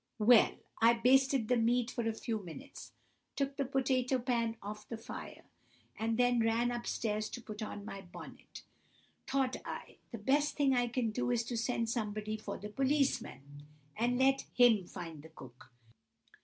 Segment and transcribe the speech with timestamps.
[0.17, 0.53] "Well!
[0.81, 2.93] I basted the meat for a few minutes,
[3.35, 5.43] took the potatoe pan off the fire,
[5.95, 8.63] and then ran up stairs to put on my bonnet.
[9.27, 13.61] Thought I, the best thing I can do is to send somebody for the policeman,
[13.95, 15.71] and let him find the cook.